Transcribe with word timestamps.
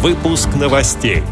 Выпуск 0.00 0.50
новостей. 0.54 1.24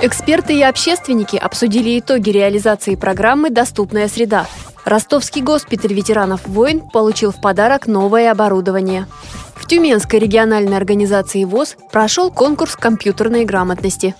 Эксперты 0.00 0.54
и 0.54 0.62
общественники 0.62 1.34
обсудили 1.34 1.98
итоги 1.98 2.30
реализации 2.30 2.94
программы 2.94 3.50
«Доступная 3.50 4.06
среда». 4.06 4.46
Ростовский 4.84 5.42
госпиталь 5.42 5.92
ветеранов 5.92 6.46
войн 6.46 6.80
получил 6.92 7.32
в 7.32 7.40
подарок 7.40 7.88
новое 7.88 8.30
оборудование. 8.30 9.08
В 9.56 9.66
Тюменской 9.66 10.20
региональной 10.20 10.76
организации 10.76 11.42
ВОЗ 11.42 11.76
прошел 11.90 12.30
конкурс 12.30 12.76
компьютерной 12.76 13.44
грамотности. 13.44 14.14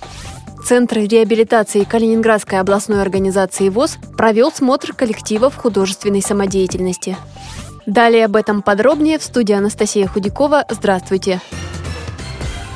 Центр 0.66 0.98
реабилитации 0.98 1.84
Калининградской 1.84 2.58
областной 2.58 3.00
организации 3.00 3.68
ВОЗ 3.68 3.98
провел 4.18 4.50
смотр 4.50 4.92
коллективов 4.92 5.54
художественной 5.54 6.20
самодеятельности. 6.20 7.16
Далее 7.86 8.24
об 8.24 8.34
этом 8.34 8.60
подробнее 8.62 9.20
в 9.20 9.22
студии 9.22 9.52
Анастасия 9.52 10.08
Худякова. 10.08 10.64
Здравствуйте! 10.68 11.40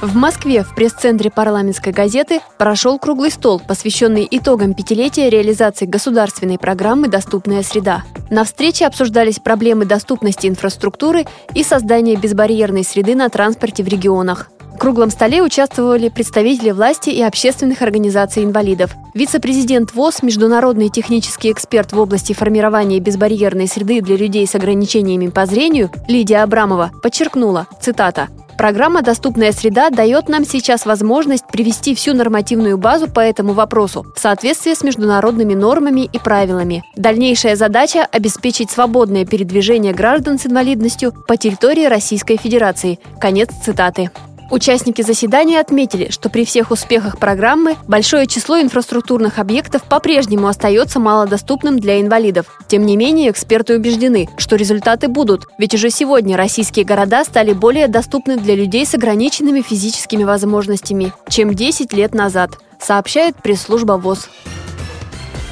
В 0.01 0.15
Москве 0.15 0.63
в 0.63 0.77
пресс-центре 0.77 1.29
парламентской 1.29 1.93
газеты 1.93 2.39
прошел 2.57 3.01
круглый 3.01 3.33
стол, 3.33 3.61
посвященный 3.61 4.29
итогам 4.31 4.73
пятилетия 4.73 5.29
реализации 5.29 5.87
государственной 5.87 6.57
программы 6.57 7.09
«Доступная 7.09 7.65
среда». 7.65 8.05
На 8.31 8.45
встрече 8.45 8.87
обсуждались 8.87 9.41
проблемы 9.41 9.87
доступности 9.87 10.47
инфраструктуры 10.47 11.27
и 11.53 11.65
создания 11.65 12.15
безбарьерной 12.15 12.85
среды 12.85 13.17
на 13.17 13.29
транспорте 13.29 13.83
в 13.83 13.89
регионах. 13.89 14.51
В 14.73 14.79
круглом 14.79 15.11
столе 15.11 15.43
участвовали 15.43 16.09
представители 16.11 16.71
власти 16.71 17.11
и 17.11 17.21
общественных 17.21 17.83
организаций 17.83 18.45
инвалидов. 18.45 18.95
Вице-президент 19.15 19.93
ВОЗ, 19.95 20.23
международный 20.23 20.91
технический 20.91 21.51
эксперт 21.51 21.93
в 21.93 21.99
области 21.99 22.35
формирования 22.35 23.01
безбарьерной 23.01 23.67
среды 23.67 24.01
для 24.01 24.17
людей 24.17 24.47
с 24.47 24.55
ограничениями 24.55 25.27
по 25.27 25.45
зрению 25.45 25.91
Лидия 26.07 26.45
Абрамова 26.45 26.93
подчеркнула, 27.03 27.67
цитата, 27.83 28.29
Программа 28.59 29.03
«Доступная 29.03 29.53
среда» 29.53 29.89
дает 29.89 30.29
нам 30.29 30.45
сейчас 30.45 30.85
возможность 30.85 31.47
привести 31.47 31.95
всю 31.95 32.13
нормативную 32.13 32.77
базу 32.77 33.09
по 33.09 33.21
этому 33.21 33.53
вопросу 33.53 34.05
в 34.17 34.19
соответствии 34.19 34.75
с 34.75 34.83
международными 34.83 35.55
нормами 35.55 36.11
и 36.13 36.19
правилами. 36.19 36.83
Дальнейшая 36.97 37.55
задача– 37.55 38.05
обеспечить 38.13 38.73
свободное 38.73 39.25
передвижение 39.25 39.95
граждан 39.95 40.41
с 40.41 40.47
инвалидностью 40.47 41.13
по 41.29 41.37
территории 41.37 41.87
Российской 41.87 42.37
Федерации. 42.37 42.99
Конец 43.21 43.51
цитаты. 43.65 44.11
Участники 44.51 45.03
заседания 45.03 45.61
отметили, 45.61 46.11
что 46.11 46.31
при 46.31 46.47
всех 46.47 46.71
успехах 46.71 47.19
программы 47.19 47.77
большое 47.87 48.27
число 48.27 48.61
инфраструктурных 48.61 49.39
объектов 49.39 49.83
по-прежнему 49.85 50.49
остается 50.49 50.99
малодоступным 50.99 51.79
для 51.79 52.01
инвалидов. 52.01 52.47
Тем 52.67 52.87
не 52.87 52.97
менее, 52.97 53.31
эксперты 53.31 53.77
убеждены, 53.77 54.27
что 54.39 54.57
результаты 54.57 55.09
будут, 55.09 55.49
ведь 55.59 55.75
уже 55.75 55.91
сегодня 55.91 56.37
российские 56.37 56.87
города 56.87 57.25
стали 57.25 57.53
более 57.53 57.89
доступны 57.89 58.39
для 58.39 58.55
людей 58.55 58.87
с 58.87 58.95
ограниченными 58.95 59.61
физическими 59.61 60.25
возможностями, 60.25 61.13
чем 61.29 61.53
10 61.53 61.93
лет 61.93 62.15
назад, 62.15 62.53
сообщает 62.81 63.37
пресс-служба 63.37 63.93
ВОЗ. 63.95 64.29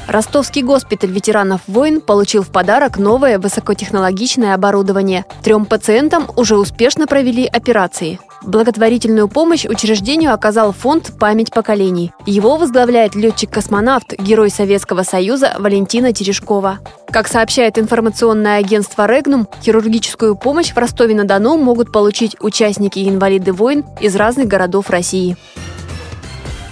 Ростовский 0.08 0.62
госпиталь 0.62 1.10
ветеранов 1.10 1.62
войн 1.66 2.00
получил 2.00 2.42
в 2.42 2.50
подарок 2.50 2.96
новое 2.96 3.38
высокотехнологичное 3.40 4.54
оборудование. 4.54 5.24
Трем 5.42 5.66
пациентам 5.66 6.28
уже 6.36 6.56
успешно 6.56 7.06
провели 7.08 7.44
операции. 7.46 8.20
Благотворительную 8.42 9.26
помощь 9.26 9.64
учреждению 9.64 10.32
оказал 10.32 10.72
фонд 10.72 11.12
«Память 11.18 11.52
поколений». 11.52 12.12
Его 12.24 12.56
возглавляет 12.56 13.16
летчик-космонавт, 13.16 14.12
герой 14.18 14.50
Советского 14.50 15.02
Союза 15.02 15.56
Валентина 15.58 16.12
Терешкова. 16.12 16.78
Как 17.10 17.26
сообщает 17.26 17.76
информационное 17.76 18.58
агентство 18.58 19.06
«Регнум», 19.06 19.48
хирургическую 19.62 20.36
помощь 20.36 20.72
в 20.72 20.78
Ростове-на-Дону 20.78 21.56
могут 21.56 21.90
получить 21.90 22.36
участники 22.40 23.00
и 23.00 23.08
инвалиды 23.08 23.52
войн 23.52 23.84
из 24.00 24.14
разных 24.14 24.46
городов 24.46 24.90
России. 24.90 25.36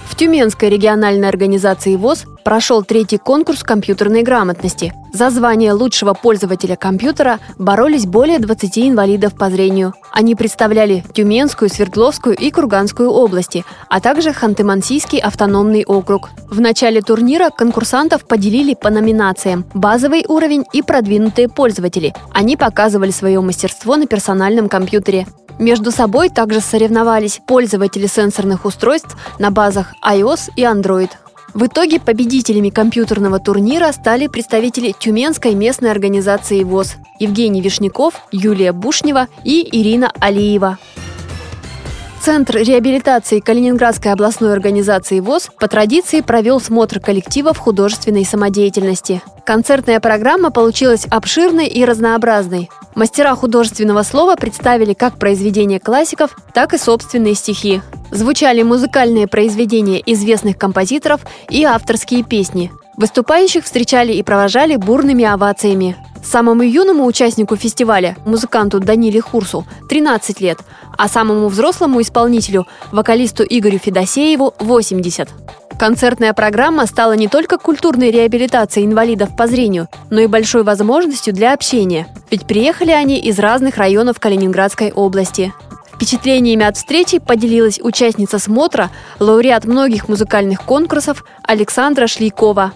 В 0.07 0.15
Тюменской 0.15 0.69
региональной 0.69 1.27
организации 1.27 1.97
ВОЗ 1.97 2.25
прошел 2.45 2.83
третий 2.83 3.17
конкурс 3.17 3.63
компьютерной 3.63 4.21
грамотности. 4.21 4.93
За 5.11 5.31
звание 5.31 5.73
лучшего 5.73 6.13
пользователя 6.13 6.75
компьютера 6.75 7.39
боролись 7.57 8.05
более 8.05 8.37
20 8.37 8.77
инвалидов 8.77 9.33
по 9.35 9.49
зрению. 9.49 9.93
Они 10.11 10.35
представляли 10.35 11.03
Тюменскую, 11.13 11.69
Свердловскую 11.69 12.35
и 12.35 12.51
Курганскую 12.51 13.09
области, 13.09 13.65
а 13.89 13.99
также 13.99 14.29
Ханты-Мансийский 14.29 15.19
автономный 15.19 15.83
округ. 15.85 16.29
В 16.47 16.61
начале 16.61 17.01
турнира 17.01 17.49
конкурсантов 17.49 18.27
поделили 18.27 18.75
по 18.75 18.91
номинациям 18.91 19.65
«Базовый 19.73 20.23
уровень» 20.27 20.65
и 20.71 20.83
«Продвинутые 20.83 21.49
пользователи». 21.49 22.13
Они 22.31 22.55
показывали 22.57 23.09
свое 23.09 23.41
мастерство 23.41 23.95
на 23.95 24.05
персональном 24.05 24.69
компьютере. 24.69 25.25
Между 25.57 25.91
собой 25.91 26.29
также 26.29 26.59
соревновались 26.59 27.41
пользователи 27.47 28.05
сенсорных 28.05 28.65
устройств 28.65 29.15
на 29.39 29.49
базах 29.49 29.93
iOS 30.05 30.51
и 30.55 30.63
Android. 30.63 31.09
В 31.55 31.67
итоге 31.67 32.01
победителями 32.01 32.69
компьютерного 32.69 33.39
турнира 33.39 33.89
стали 33.93 34.27
представители 34.27 34.91
Тюменской 34.91 35.55
местной 35.55 35.89
организации 35.89 36.61
ВОЗ 36.63 36.97
Евгений 37.17 37.61
Вишняков, 37.61 38.15
Юлия 38.33 38.73
Бушнева 38.73 39.29
и 39.45 39.65
Ирина 39.71 40.11
Алиева. 40.19 40.77
Центр 42.21 42.57
реабилитации 42.57 43.39
Калининградской 43.39 44.11
областной 44.11 44.51
организации 44.51 45.21
ВОЗ 45.21 45.49
по 45.57 45.69
традиции 45.69 46.19
провел 46.19 46.59
смотр 46.59 46.99
коллективов 46.99 47.57
художественной 47.57 48.25
самодеятельности. 48.25 49.21
Концертная 49.45 50.01
программа 50.01 50.51
получилась 50.51 51.05
обширной 51.09 51.67
и 51.67 51.85
разнообразной. 51.85 52.69
Мастера 52.95 53.33
художественного 53.33 54.03
слова 54.03 54.35
представили 54.35 54.93
как 54.93 55.17
произведения 55.17 55.79
классиков, 55.79 56.35
так 56.53 56.73
и 56.73 56.77
собственные 56.77 57.35
стихи. 57.35 57.81
Звучали 58.11 58.61
музыкальные 58.61 59.27
произведения 59.27 60.01
известных 60.05 60.57
композиторов 60.57 61.21
и 61.49 61.63
авторские 61.63 62.23
песни. 62.23 62.71
Выступающих 62.97 63.65
встречали 63.65 64.13
и 64.13 64.23
провожали 64.23 64.75
бурными 64.77 65.25
овациями. 65.25 65.97
Самому 66.23 66.63
юному 66.63 67.05
участнику 67.05 67.55
фестиваля, 67.55 68.15
музыканту 68.25 68.79
Даниле 68.79 69.21
Хурсу, 69.21 69.65
13 69.89 70.41
лет, 70.41 70.59
а 70.97 71.07
самому 71.07 71.49
взрослому 71.49 72.01
исполнителю, 72.01 72.65
вокалисту 72.91 73.43
Игорю 73.47 73.77
Федосееву, 73.77 74.53
80. 74.59 75.29
Концертная 75.77 76.33
программа 76.33 76.85
стала 76.85 77.13
не 77.13 77.27
только 77.27 77.57
культурной 77.57 78.09
реабилитацией 78.09 78.87
инвалидов 78.87 79.35
по 79.37 79.45
зрению, 79.45 79.89
но 80.09 80.21
и 80.21 80.27
большой 80.27 80.63
возможностью 80.63 81.33
для 81.33 81.53
общения, 81.53 82.07
ведь 82.31 82.47
приехали 82.47 82.91
они 82.91 83.19
из 83.19 83.37
разных 83.37 83.77
районов 83.77 84.19
Калининградской 84.19 84.91
области. 84.91 85.53
Впечатлениями 85.95 86.65
от 86.65 86.75
встречи 86.75 87.19
поделилась 87.19 87.79
участница 87.81 88.37
смотра, 88.37 88.91
лауреат 89.19 89.63
многих 89.63 90.09
музыкальных 90.09 90.61
конкурсов 90.63 91.23
Александра 91.41 92.07
Шлейкова 92.07 92.73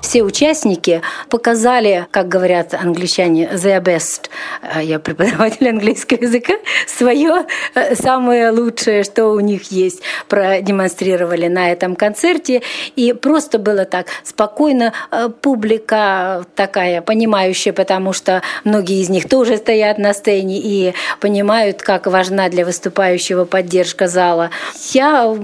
все 0.00 0.22
участники 0.22 1.02
показали, 1.28 2.06
как 2.10 2.28
говорят 2.28 2.74
англичане, 2.74 3.50
the 3.52 3.80
best, 3.82 4.30
а 4.62 4.82
я 4.82 4.98
преподаватель 4.98 5.68
английского 5.68 6.18
языка, 6.22 6.54
свое 6.86 7.46
э, 7.74 7.94
самое 7.94 8.50
лучшее, 8.50 9.04
что 9.04 9.28
у 9.28 9.40
них 9.40 9.70
есть, 9.70 10.02
продемонстрировали 10.28 11.48
на 11.48 11.70
этом 11.70 11.96
концерте. 11.96 12.62
И 12.96 13.12
просто 13.12 13.58
было 13.58 13.84
так 13.84 14.06
спокойно, 14.24 14.92
э, 15.10 15.28
публика 15.28 16.44
такая 16.54 17.02
понимающая, 17.02 17.72
потому 17.72 18.12
что 18.12 18.42
многие 18.64 19.00
из 19.00 19.08
них 19.08 19.28
тоже 19.28 19.56
стоят 19.56 19.98
на 19.98 20.14
сцене 20.14 20.58
и 20.58 20.94
понимают, 21.20 21.82
как 21.82 22.06
важна 22.06 22.48
для 22.48 22.64
выступающего 22.64 23.44
поддержка 23.44 24.08
зала. 24.08 24.50
Я 24.92 25.34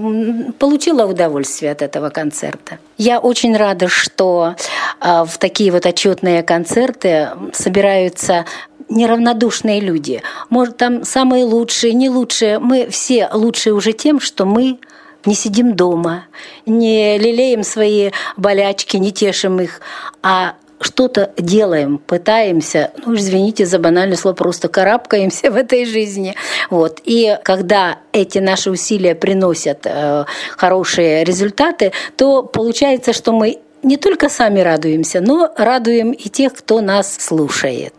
получила 0.59 1.05
удовольствие 1.05 1.71
от 1.71 1.81
этого 1.81 2.09
концерта. 2.09 2.79
Я 2.97 3.19
очень 3.19 3.55
рада, 3.55 3.87
что 3.87 4.46
в 5.01 5.37
такие 5.37 5.71
вот 5.71 5.85
отчетные 5.85 6.43
концерты 6.43 7.29
собираются 7.53 8.45
неравнодушные 8.89 9.79
люди. 9.79 10.21
Может, 10.49 10.77
там 10.77 11.03
самые 11.03 11.45
лучшие, 11.45 11.93
не 11.93 12.09
лучшие. 12.09 12.59
Мы 12.59 12.87
все 12.89 13.29
лучшие 13.31 13.73
уже 13.73 13.93
тем, 13.93 14.19
что 14.19 14.45
мы 14.45 14.79
не 15.25 15.35
сидим 15.35 15.75
дома, 15.75 16.25
не 16.65 17.17
лелеем 17.17 17.63
свои 17.63 18.11
болячки, 18.37 18.97
не 18.97 19.11
тешим 19.11 19.59
их, 19.59 19.81
а 20.23 20.55
что-то 20.79 21.31
делаем, 21.37 21.97
пытаемся, 21.97 22.91
ну, 23.03 23.15
извините 23.15 23.65
за 23.65 23.79
банальное 23.79 24.15
слово, 24.15 24.35
просто 24.35 24.67
карабкаемся 24.67 25.51
в 25.51 25.55
этой 25.55 25.85
жизни. 25.85 26.35
Вот. 26.69 27.01
И 27.03 27.37
когда 27.43 27.99
эти 28.13 28.37
наши 28.39 28.71
усилия 28.71 29.15
приносят 29.15 29.85
э, 29.85 30.25
хорошие 30.55 31.23
результаты, 31.23 31.91
то 32.15 32.43
получается, 32.43 33.11
что 33.11 33.31
мы 33.31 33.59
не 33.83 33.97
только 33.97 34.29
сами 34.29 34.59
радуемся, 34.59 35.21
но 35.21 35.51
радуем 35.57 36.11
и 36.11 36.29
тех, 36.29 36.53
кто 36.53 36.81
нас 36.81 37.15
слушает. 37.19 37.93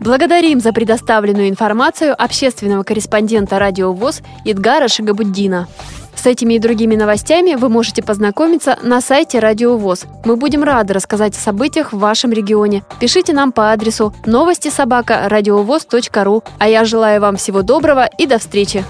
Благодарим 0.00 0.60
за 0.60 0.72
предоставленную 0.72 1.48
информацию 1.48 2.14
общественного 2.16 2.84
корреспондента 2.84 3.58
«Радио 3.58 3.92
ВОЗ» 3.92 4.22
Идгара 4.44 4.86
Шигабуддина. 4.86 5.66
С 6.14 6.26
этими 6.26 6.54
и 6.54 6.58
другими 6.58 6.96
новостями 6.96 7.54
вы 7.54 7.68
можете 7.68 8.02
познакомиться 8.02 8.78
на 8.82 9.00
сайте 9.00 9.38
Радио 9.38 9.76
ВОЗ. 9.76 10.06
Мы 10.24 10.36
будем 10.36 10.64
рады 10.64 10.94
рассказать 10.94 11.36
о 11.36 11.40
событиях 11.40 11.92
в 11.92 11.98
вашем 11.98 12.32
регионе. 12.32 12.84
Пишите 13.00 13.32
нам 13.32 13.52
по 13.52 13.72
адресу 13.72 14.12
новости 14.26 14.68
собака 14.68 15.28
ру. 15.28 16.42
А 16.58 16.68
я 16.68 16.84
желаю 16.84 17.20
вам 17.20 17.36
всего 17.36 17.62
доброго 17.62 18.08
и 18.18 18.26
до 18.26 18.38
встречи! 18.38 18.84